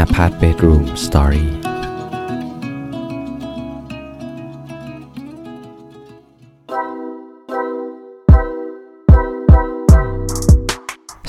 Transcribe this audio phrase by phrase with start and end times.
[0.00, 1.50] นภัสเบดรูมสตอรี่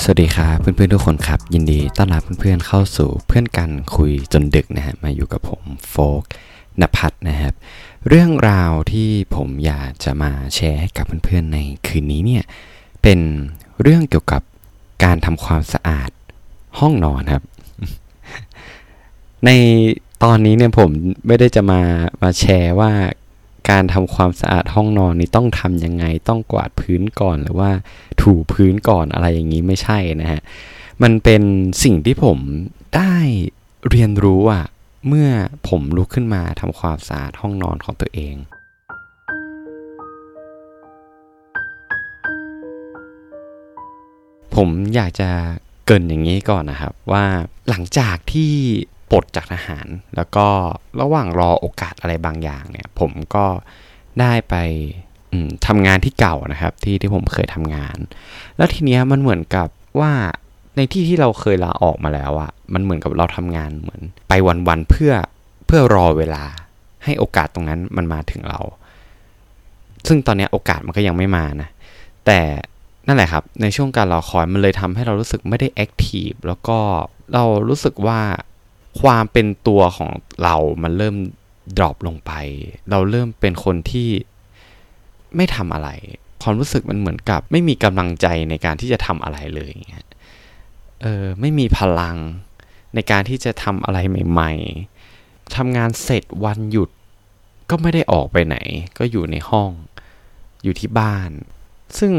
[0.03, 6.23] สวัสดีครับเพื่อนๆทุกคนครับ ยินดีต้อนรับเพื่อนๆเข้าสู่เพื่อนกันคุยจนดึกนะฮะมาอยู่กับผมโฟก
[6.81, 7.53] นภัสนะครับ
[8.07, 12.43] เรื่องราวที่ผมอยากจะมาแชร์ให้กับเพื่อนๆในคืนนี้เนี่ย
[13.01, 13.19] เป็น
[13.81, 14.41] เรื่องเกี่ยวกับ
[15.03, 16.09] การทำความสะอาด
[16.79, 17.43] ห้องนอนครับ
[19.45, 19.49] ใน
[20.23, 20.89] ตอนนี้เนี่ยผม
[21.27, 21.81] ไม่ได้จะมา
[22.21, 22.91] มาแชร์ว่า
[23.69, 27.71] การทำความสะอาดห้องนอนนี่ต้องทำยังไง ต้องกวาดพื้นก่อนหรือว่า
[28.21, 30.41] ถูพื้นก่อนอะไรอย่างนี้ไม่ใช่นะฮะ
[31.03, 31.41] มันเป็น
[31.83, 32.37] สิ่งที่ผม
[32.95, 33.13] ได้
[33.89, 34.65] เรียนรู้อะ
[35.07, 35.29] เมื่อ
[35.67, 38.35] ผมลุกขึ้นมาทำความสะอาดห้องนอนของตัวเอง
[44.55, 45.29] ผมอยากจะ
[45.85, 47.25] เกินอย่างนี้ก่อนนะครับว่า
[47.69, 48.51] หลังจากที่
[49.11, 50.47] ปลดจากทหาร แล้วก็
[51.01, 53.45] ระหว่างรอโอกาสอะไรบางอย่างเนี่ย ผมก็
[54.19, 54.55] ได้ไป
[55.67, 57.97] ทำงานที่เก่านะครับที่ที่ผมเคยทำงาน
[58.57, 59.67] แล้วทีเนี้ยมันเหมือนกับ
[59.99, 60.11] ว่า
[60.77, 64.33] ในที่ที่เราเคยลาออกมาแล้วอะมันเหมือนกับเราทำงานเหมือน ไป
[64.67, 65.13] วันๆเพื่อ
[65.65, 66.43] เพื่อรอเวลา
[67.03, 68.59] ให้โอกาสตรงนั้นมันมาถึงเรา
[70.07, 71.69] ซึ่งตอนเนี้ยโอกาสมันก็ยังไม่มานะ
[72.25, 72.39] แต่
[73.07, 76.77] นั่นแหละครับ ในช่วงการรอคอยมันเลยทำให้เรารู้สึกไม่ได้แอคทีฟแล้วก็
[77.33, 78.21] เรารู้สึกว่า
[79.01, 80.11] ความเป็นตัวของ
[80.43, 81.15] เรามันเริ่ม
[81.77, 82.31] ดรอปลงไป
[82.89, 84.09] เราเริ่มเป็นคนที่
[85.35, 85.89] ไม่ทำอะไร
[86.41, 90.05] ความรู้สึกมันเหมือนกับ ไม่มีกำลังใจในการที่จะทำอะไรเลยอย่างเงี้ย
[91.01, 92.17] เออไม่มีพลัง
[92.95, 94.51] ในการที่จะทำอะไรใหม่
[95.03, 96.89] ๆทำงานเสร็จวันหยุด
[97.69, 98.57] ก็ไม่ได้ออกไปไหน
[98.97, 99.71] ก็อยู่ในห้อง
[100.63, 101.29] อยู่ที่บ้าน
[101.99, 102.13] ซึ่ง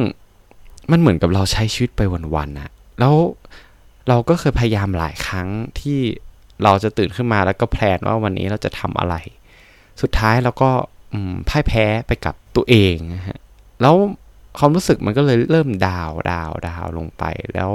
[0.91, 2.00] มันเหมือนกับเราใช้ชีวิตไป
[2.34, 3.14] วันๆนะแล้ว
[4.08, 5.48] เราก็เคยพยายามหลายครั้ง
[5.80, 5.98] ที่
[6.64, 9.14] เราจะตื่นขึ้นมาแล้วก็แพลนว่าวันนี้เราจะทำอะไร
[10.03, 10.70] สุดท้ายเราก็
[11.48, 13.38] พ่ายแพ้ไปกับตัวเองนะฮะ
[13.82, 13.94] แล้ว
[14.59, 17.70] ความรู้สึกมันก็เลยเริ่มดาวดาวดาวลงไป แล้ว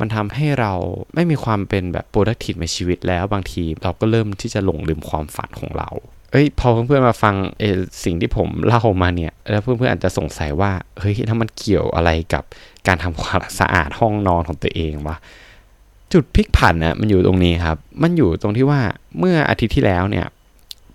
[0.00, 0.72] มันทำให้เรา
[1.14, 5.90] ไม่มีความเป็นแบบ productive ในชีวิตแล้วบางทีเราก็เริ่มที่จะหลงลืมความฝันของเรา
[6.30, 7.64] เอ้ยพอเพื่อนๆมาฟังเอ
[8.04, 12.44] สิ่งที่ผมเล่ามาเนี่ย แล้วเพื่อนๆอาจจะสงสัยว่าเฮ้ยถ้ามันเกี่ยวอะไรกับ
[12.86, 15.16] การทำความสะอาดห้องนอนของตัวเองวะ
[16.12, 18.80] จุดพลิกผันนะมันอยู่ตรงนี้ครับ มันอยู่ตรงที่ว่า
[19.18, 20.26] เมื่ออาทิตย์ที่แล้วเนี่ย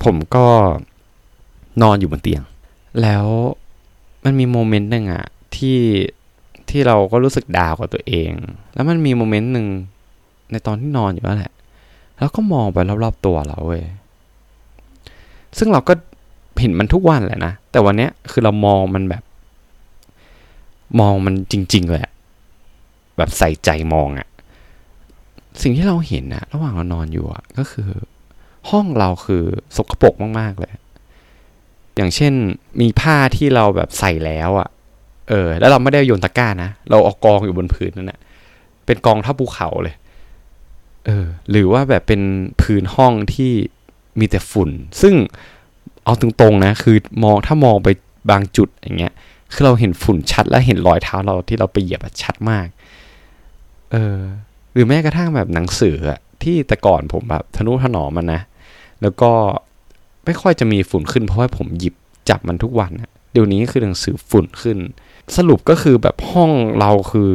[0.04, 0.46] ผมก็
[1.82, 2.42] นอนอยู่บนเตียง
[3.02, 3.26] แล้ว
[4.24, 5.24] มันมีโมเมนต์หนึ่งอะ
[5.56, 5.78] ที่
[6.70, 8.30] ที่เราก็รู้สึกดาวกับตัวเอง
[8.74, 9.66] แล้วมันมีโมเมนต์หนึ่ง
[10.50, 11.52] ในตอนที่นอนอยู่นั่นแหละ
[12.18, 13.84] แล้วก็มองไปรอบๆตัวเราเว้ย
[15.58, 15.92] ซึ่งเราก็
[16.60, 19.22] เห็นมันทุกวันแหละนะ แต่วันเนี้ยคือเรามองมันแบบ
[21.00, 22.12] มองมันจริง ๆ เลยอะ
[23.16, 24.28] แบบใส่ใจมองอะ
[25.62, 27.88] สิ่งที่เราเห็นนะระหว่างเรานอนอยู่อะก็คือ
[28.70, 29.44] ห้องเราคือ
[29.76, 30.72] สกปรกมาก ๆ เลย
[31.96, 32.32] อย่างเช่น
[32.80, 34.68] มีผ้าที่เราแบบใส่แล้วอะ่ะ
[35.28, 38.20] เออ แล้วเราไม่ได้โยนตะกร้านะ เราเอากองอยู่บนพื้นนั่นแหละ
[38.86, 39.94] เป็นกองท่าภูเขาเลย
[41.06, 42.22] เออ หรือว่าแบบเป็น
[42.62, 43.52] พื้นห้องที่
[44.18, 45.14] มีแต่ฝุ่น ซึ่ง
[46.04, 47.88] เอาตรงๆนะ คือมองถ้ามองไป
[48.30, 49.12] บางจุดอย่างเงี้ย
[49.52, 52.66] คือเราเห็นฝุ่นชัดและเห็นรอยเท้าเราที่เราไปเหยียบชัดมาก
[53.92, 54.18] เออ
[54.72, 58.40] หรือแม้กระทั่งแบบหนังสืออะที่แต่ก่อนผมแบบทนุถนอมมันนะ
[59.02, 59.32] แล้วก็
[60.24, 61.94] ไม่ค่อยจะมีฝุ่นขึ้นเพราะว่าผมหยิบ
[62.28, 62.92] จับมันทุกวัน
[63.32, 64.78] เดี๋ยวนี้คือหนังสือฝุ่นขึ้น
[65.36, 67.30] สรุปก็คือแบบห้องเราคือ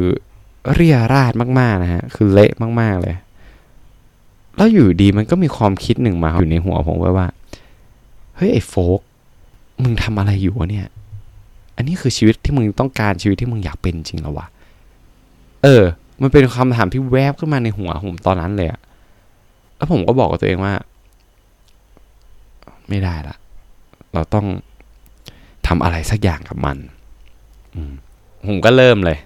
[0.74, 3.14] เรียราดมากๆนะฮะ คือเละมากๆเลย
[4.56, 7.28] แล้วอยู่ดีมันก็มีความคิดหนึ่งมาอยู่ในหัวผมว่าว่า
[8.36, 9.00] เฮ้ยไอ้โฟก
[9.82, 10.86] มึงทำอะไรอยู่วะเนี่ย
[11.76, 14.46] อันนี้คือชีวิตที่มึงต้องการชีวิตที่มึงอยากเป็นจริงหรอวะ
[15.62, 15.84] เออ
[16.22, 18.80] มันเป็นคำถามที่แวบขึ้นมาในหัวผมตอนนั้นเลยอะ
[19.76, 20.74] แล้วผมก็บอกกับตัวเองว่า
[22.88, 23.36] ไม่ได้ละ
[24.12, 24.46] เราต้อง
[25.66, 26.76] ทำอะไรสักอย่างกับมัน
[28.46, 29.18] ผมก็เริ่มเลย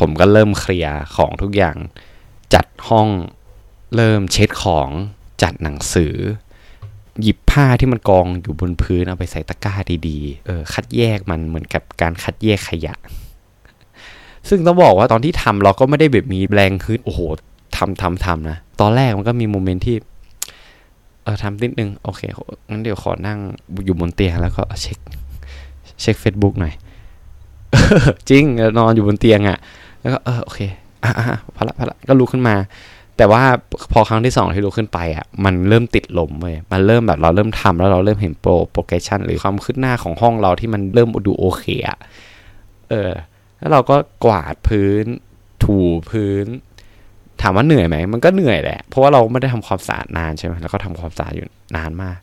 [0.00, 1.76] ผมก็เริ่มเคลียร์ของทุกอย่าง
[2.54, 3.08] จัดห้อง
[3.96, 4.88] เริ่มเช็ดของ
[5.42, 6.14] จัดหนังสือ
[7.22, 9.74] หยิบผ้าที่มันกองอยู่บนพื้นเอาไปใส่ตะกร้า
[10.08, 12.94] ดีๆเออคัดแยกมันเหมือนกับการคัดแยกขยะ
[14.48, 17.20] ซึ่งต้องบอกว่าตอนที่ทำเราก็ไม่ได้แบบมีแรงคืนโอ้โห
[17.76, 19.96] ทำทำทำนะ ตอนแรกมันก็มีโมเมนต์ที่
[21.24, 22.22] เออทำนิดนึง โอเค
[22.70, 23.38] งั้นเดี๋ยวขอนั่ง
[23.84, 24.98] อยู่บนเตียงแล้วก็เช็ค
[26.00, 26.74] เช็ค Facebook หน่อย
[28.30, 28.44] จริง
[28.78, 29.58] นอนอยู่บนเตียงอะ่ะ
[30.00, 30.60] แล้วก็ เออ โอเค
[31.04, 32.54] อะอะพอละพอละก็ลุกขึ้นมา
[33.16, 33.42] แต่ว่า
[33.92, 41.98] พอครั้งที่สองที่ลุกขึ้นไปอะมันเริ่มติดลมเว้ยมันเริ่มแบบเราเริ่มทำแล้วเราเริ่มเห็นโปรโปรเกชันหรือความขึ้นหน้าของห้องเราที่มันเริ่มดูโอเคอะ
[42.90, 43.12] เออ
[43.58, 45.04] แล้วเราก็กวาดพื้น
[45.64, 45.78] ถู
[46.10, 46.46] พื้น
[47.40, 51.46] ถามว่าเหนื่อยไหมมันก็เหนื่อยแหละ เพราะว่าเราไม่ได้ทำความสะอาดนานใช่ไหมแล้วก็ทำความสะอาดอยู่
[51.76, 52.16] นานมาก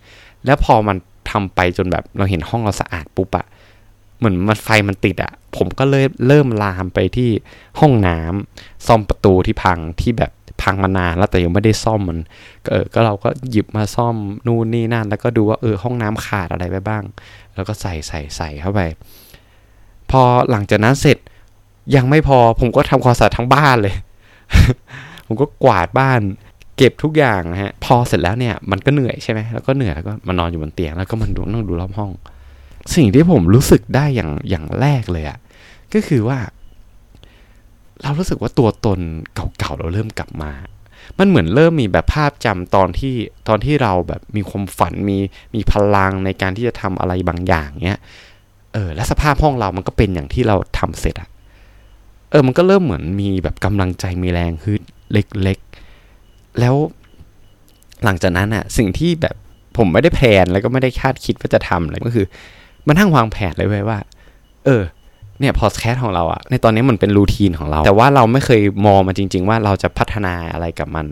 [0.45, 0.97] แล้วพอมัน
[1.31, 3.45] ทำไปจนแบบเราเห็นห้องเราสะอาดปุ๊บอะ
[4.17, 7.29] เหมือนมันไฟมันติดอะผมก็เลยเริ่มลามไปที่
[7.79, 10.31] ห้องน้ำซ่อมประตูที่พังที่แบบ
[10.62, 12.19] พังมานานแล้วแต่ยังไม่ได้ซ่อมมัน
[12.72, 14.16] เออก็เราก็หยิบมาซ่อม
[14.48, 17.04] นู่นนี่นั่น แล้วก็ดูว่าเออห้องน้ำขาดอะไรไปบ้าง
[17.56, 18.81] แล้วก็ใส่ใส่ใส่เข้าไป
[20.12, 20.22] พอ
[20.52, 21.18] หลังจากนั้นเสร็จ
[21.96, 23.96] ยังไม่พอผมก็ทำความสะอาดทั้งบ้านเลย
[25.28, 26.19] ผมก็กวาดบ้าน
[26.78, 32.12] เก็บทุกอย่างนะฮะ พอเสร็จแล้วเนี่ยมันก็เหนื่อยใช่ไหมแล้วก็เหนื่อยแล้วก็มานอนอยู่บนเตียงแล้วก็มันดูนั่งดูรอบห้อง
[32.96, 35.38] สิ่งที่ผมรู้สึกได้อย่างอย่างแรกเลยอะ
[35.94, 36.38] ก็คือว่า
[38.03, 39.00] เรารู้สึกว่าตัวตน
[39.57, 40.51] เก่าๆเราเริ่มกลับมา
[41.19, 43.15] มันเหมือนเริ่มมีแบบภาพจำตอนที่
[43.48, 45.18] ตอนที่เราแบบมีความฝันมี
[45.56, 48.00] มีพลังในการที่จะทำอะไรบางอย่างเนี้ย
[48.74, 51.30] เออและสภาพห้องเรามันก็เป็นอย่างที่เราทำเสร็จอะ
[52.31, 54.81] เออมันก็เริ่มเหมือนมีแบบกำลังใจมีแรงฮึด
[55.13, 56.75] เล็กๆ แล้ว
[58.03, 59.36] หลังจากนั้นอะสิ่งที่แบบ
[59.77, 62.25] ผมไม่ได้แผนแล้วก็ไม่ได้คาดคิดว่าจะทำเลยก็คือ
[62.88, 64.00] มันทั้งวางแผนเลยไว้ว่า
[64.65, 64.83] เออ
[65.41, 71.07] เนี่ยพอแคสต์ของเราอะในตอนนี้มันเป็นรูทีนของเรา แต่ว่าเราไม่เคยมองมาจริง ๆ ว่าเราจะพัฒนาอะไรกับมัน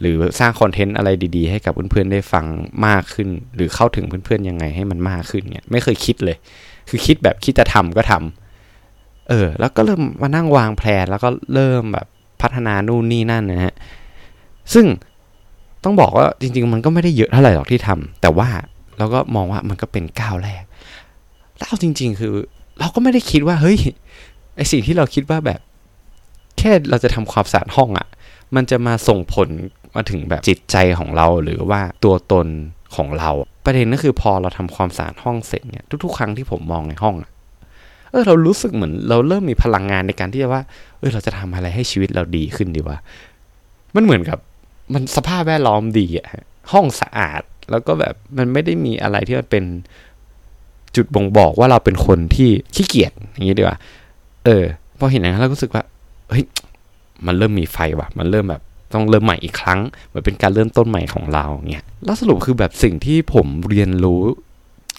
[0.00, 2.44] หรือสร้างคอนเทนต์อะไรดีๆ ให้กับเพื่อนๆได้ฟัง
[2.86, 6.36] มากขึ้น หรือเข้าถึงเพื่อนๆยังไงให้มันมากขึ้นเนี่ยไม่เคยคิดเลย
[6.88, 12.06] คือคิดแบบคิดจะทำก็ทำเออ แล้วก็เริ่มมานั่งวางแผนแล้วก็เริ่มแบบ
[12.42, 13.74] พัฒนานู่นนี่นั่นนะฮะ
[14.74, 14.86] ซึ่ง
[15.84, 18.48] ต้องบอกว่าจริง ๆ มันก็ไม่ได้เยอะเท่าไหร่หรอกที่ทำแต่ว่า
[18.98, 20.62] เราก็มองว่ามันก็เป็นก้าวแรก
[21.58, 22.34] แล้วจริง ๆ คือ
[22.78, 23.78] เราก็ไม่ได้คิดว่าเฮ้ย
[24.56, 25.60] ไอสิ่งที่เราคิดว่าแบบ
[26.58, 28.08] แค่เราจะทำความสะอาดห้องอะ่ะ
[28.56, 29.48] มันจะมาส่งผล
[29.96, 32.46] มาถึงแบบจิตใจของเราหรือว่าตัวตน
[32.96, 33.30] ของเรา
[33.64, 37.30] ประเด็นก็คือพอเราทำความสะอาดห้องเสร็จเนี่ยทุกๆ ครั้งที่ผมมองในห้องอะ
[38.10, 40.62] เออเรารู้สึกเหมือนเราเริ่มมีพลังงานในการที่จะว่า
[40.98, 42.98] เออเราจะทำอะไรให้ชีวิตเราดีขึ้นดีวะ
[43.94, 44.38] มันเหมือนกับ
[44.92, 46.28] มันสภาพแวดล้อมดีอะ
[46.72, 49.64] ห้องสะอาด แล้วก็แบบมันไม่ได้มีอะไรที่มันเป็น
[50.96, 53.78] จุดบ่งบอกว่าเราเป็นคนที่ขี้เกียจอย่างนี้ดีกว่า
[54.44, 54.64] เออ
[54.98, 55.82] พอเห็นอย่างนั้นเราก็รู้สึกว่า
[56.30, 56.44] เฮ้ย
[57.26, 58.62] มันเริ่มมีไฟว่ะ มันเริ่มแบบ
[58.92, 64.22] ต้องเริ่มใหม่อีกครั้ง เหมือนเป็นการเริ่มต้นใหม่ของเราเงี้ย แล้วสรุปคือแบบสิ่งที่ผมเรียนรู้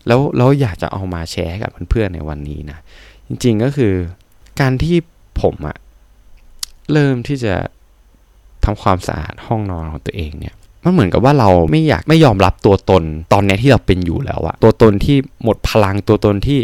[0.07, 2.79] แล้วแล้วอยากจะเอามาแชร์กับเพื่อนๆในวันนี้นะ
[3.27, 3.93] จริงๆก็คือ
[4.61, 4.97] การที่
[5.41, 5.77] ผมอะ
[6.91, 7.55] เริ่มที่จะ
[8.65, 13.03] ทำความสะอาดห้องนอนของตัวเองเนี่ย มันเหมือนกับว่าเราไม่อยากไม่ยอมรับตัวตน
[13.33, 16.59] ตอนนี้ที่เราเป็นอยู่แล้วอะตัวตนที่หมดพลังตัวตนที่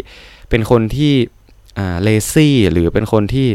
[0.50, 1.12] เป็นคนที่
[1.78, 3.46] อ่าเลซี่หรือเป็นคนที่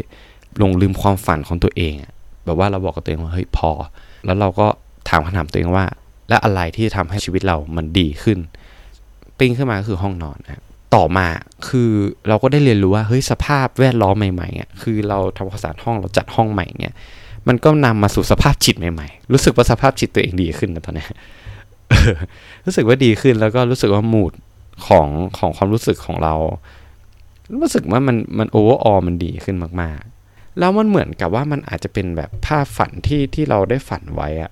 [0.58, 1.94] หลงลืมความฝันของตัวเอง
[2.46, 3.72] แบบว่าเราบอกกับตัวเองว่าเฮ้ยพอ
[4.26, 4.68] แล้วเราก็
[5.10, 5.86] ถามคำถามตัวเองว่า
[6.30, 8.40] และอะไรที่ทำให้ชีวิตเรามันดีขึ้น
[9.40, 10.64] ปิ้งขึ้นมาก็คือห้องนอนนะ
[10.96, 11.28] ต่อมา
[11.68, 11.92] คือ
[12.28, 16.96] เราก็ได้เรียนรู้ว่าเฮ้ยสภาพแวดล้อมใหม่ๆอะคือเราทำความสะอาดห้องเราจัดห้องใหม่เงี้ย
[17.48, 21.06] มันก็นำมาสู่สภาพจิตใหม่ๆ รู้สึกว่าสภาพจิตตัวเองดีขึ้นนะตอนนี้
[22.66, 24.34] รู้สึกว่าดีขึ้นแล้วก็รู้สึกว่ามูด
[24.86, 25.08] ของ
[25.38, 26.36] ของความรู้สึกของเรา
[27.62, 30.00] รู้สึกว่ามันมันโอเวอร์ออมันดีขึ้นมาก
[30.30, 34.52] ๆ แล้วมันเหมือนกับว่ามันอาจจะเป็นแบบภาพฝันที่ที่เราได้ฝันไว้อะ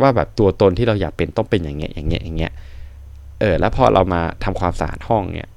[0.00, 2.52] ว่าแบบตัวตนที่เราอยากเป็นต้องเป็นอย่างเงี้ยอย่างเงี้ยอย่างเงี้ย
[3.40, 5.48] เออแล้วพอเรามาทำความสะอาดห้องเนี่ย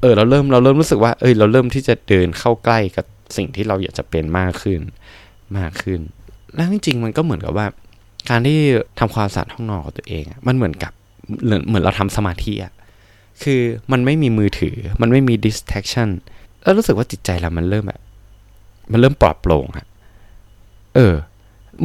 [0.00, 4.80] เออเราเริ่มเราเริ่มรู้สึกว่าเอยเราเริ่มที่จะเดินเข้าใกล้กับสิ่งที่เราอยากจะเป็นมากขึ้น
[5.58, 6.00] มากขึ้น
[6.54, 7.66] แล้วจริงๆมันก็เหมือนกับว่า
[8.30, 8.58] การที่
[8.98, 10.92] ทำความสะอาดห้องนอนของตัวเองมันเหมือนกับ
[11.44, 12.72] เหมือนเหมือนเราทำสมาธิอะ
[13.42, 13.60] คือ
[13.92, 16.08] มันไม่มีมือถือ มันไม่มี distraction
[16.62, 18.00] แล้วรู้สึกว่าจิตใจเรามันเริ่มแบบ
[18.92, 19.86] มันเริ่มปลอดโปร่งอะ
[20.94, 21.14] เออ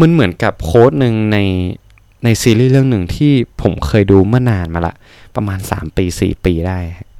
[0.01, 1.37] มันเหมือนกับโค้ดหนึ่งใน
[2.23, 3.31] ในซีรีส์เรื่องหนึ่งที่
[3.61, 4.93] ผมเคยดูเมื่อนานมาละ
[5.35, 6.77] ประมาณ 3 ปี 4 ปีได้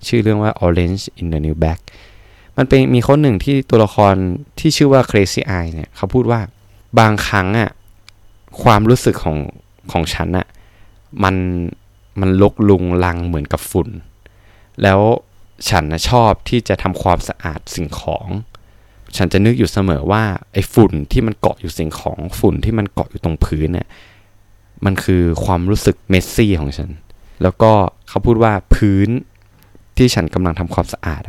[0.08, 1.80] ชื่อเรื่องว่า Orange in the New Black
[2.58, 4.16] มันเป็นมีคนหนึ่งที่ตัวละคร
[4.60, 6.42] ที่ชื่อว่า Crazy Eye เนี่ยเขาพูดว่า
[7.00, 7.72] บางครั้งอะ
[8.64, 9.38] ความรู้สึกของ
[9.92, 10.48] ของฉันอะ
[11.24, 11.36] มัน
[12.22, 13.90] มันลกลุงลังเหมือนกับฝุ่น
[14.84, 15.00] แล้ว
[15.70, 18.28] ฉันนะชอบที่จะทำความสะอาดสิ่งของ
[19.18, 23.88] ฉันจะนึกอยู่เสมอว่าไอ้ฝุ่นที่มันเกาะอยู่สิ่งของฝุ่นที่มันเกาะอยู่ตรงพื้นเนี่ย
[24.86, 26.90] มันคือความรู้สึกเมสซี่ของฉัน
[27.44, 27.72] แล้วก็
[28.10, 29.10] เขาพูดว่าพื้น
[29.98, 31.24] ที่ฉันกำลังทำความสะอาด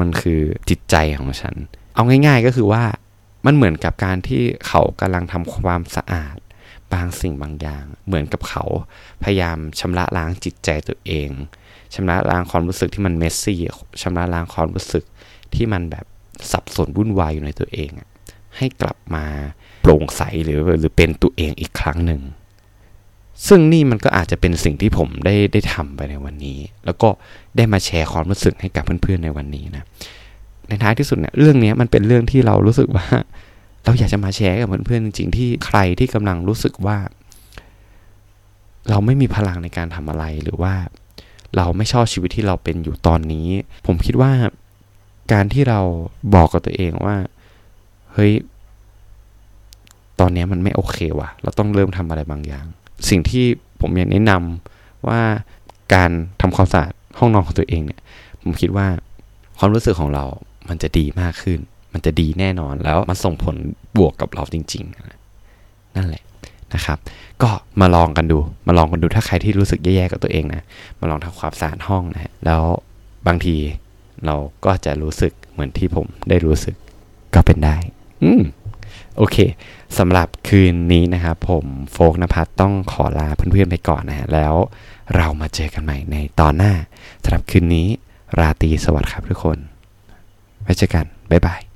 [0.00, 0.40] มันคือ
[0.70, 1.54] จิตใจของฉัน
[1.94, 2.84] เอาง่าย ๆก็คือว่า
[3.46, 6.36] มันเหมือนกับการที่เขากำลังทำความสะอาด
[6.92, 8.64] บางสิ่งบางอย่าง เหมือนกับเขา
[9.22, 11.30] พยายามชำระล้างจิตใจตัวเอง
[11.94, 13.58] ชำระล้างความรู้สึกที่มันเมสซี่
[14.02, 15.04] ชำระล้างความรู้สึก
[15.54, 16.06] ที่มันแบบ
[16.52, 17.90] สับสนวุ่นวายอยู่ในตัวเอง
[18.56, 19.24] ให้กลับมา
[19.82, 22.22] โปร่งใสหรือหรือเป็นตัวเองอีกครั้งหนึ่ง
[23.46, 27.08] ซึ่งนี่มันก็อาจจะเป็นสิ่งที่ผมได้ได้ทำไปในวันนี้ แล้วก็
[27.56, 29.84] ได้มาแชร์ความรู้สึกให้กับเพื่อนๆในวันนี้นะ
[30.68, 33.06] ในท้ายที่สุดเนี่ยเรื่องนี้มันเป็นเรื่องที่เรารู้สึกว่า
[33.84, 36.98] เราอยากจะมาแชร์กับเพื่อนๆจริงๆที่ใครที่กำลังรู้สึกว่า
[38.90, 40.74] เราไม่มีพลังในการทำอะไรหรือว่า
[41.56, 43.48] เราไม่ชอบชีวิตที่เราเป็นอยู่ตอนนี้
[43.86, 44.32] ผมคิดว่า
[45.32, 45.80] การที่เรา
[46.34, 47.16] บอกกับตัวเองว่า
[48.12, 48.32] เฮ้ย
[50.20, 52.66] ตอนนี้มันไม่โอเคว่ะ เราต้องเริ่มทำอะไรบางอย่าง
[53.08, 53.44] สิ่งที่
[53.80, 55.20] ผมอยากแนะนำว่า
[55.94, 58.00] การทำความสะอาดห้องนอนของตัวเองเนี่ย
[58.42, 58.86] ผมคิดว่า
[59.58, 60.24] ความรู้สึกของเรา
[60.68, 61.58] มันจะดีมากขึ้น
[61.92, 63.56] มันจะดีแน่นอนแล้วมันส่งผล
[63.96, 64.94] บวกกับเราจริง ๆ
[65.96, 66.22] นั่นแหละ
[66.74, 66.98] นะครับ
[67.42, 67.50] ก็
[67.80, 70.62] มาลองกันดู มาลองกันดูถ้าใครที่รู้สึกแย่ๆกับตัวเองนะ
[71.00, 72.62] มาลองทำความสะอาดห้องนะฮะ แล้ว
[73.26, 73.56] บางที
[74.26, 76.74] เราก็จะรู้สึกเหมือนที่ผมได้รู้สึก
[77.34, 77.76] ก็เป็นได้
[78.24, 78.42] อืม
[79.18, 79.36] โอเค
[79.98, 84.54] สำหรับคืนนี้นะครับผมโฟกนภัทต้องขอลาเพื่อนๆไปก่อนนะฮะแล้ว
[85.16, 86.72] เรามาเจอกันใหม่ในตอนหน้า
[87.22, 87.88] สำหรับคืนนี้
[88.38, 89.58] ราตรีสวัสดิ์ครับทุกคน
[90.62, 91.67] ไว้เจอกัน บ๊ายบาย